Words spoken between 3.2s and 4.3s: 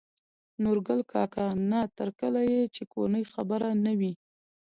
خبره نه وي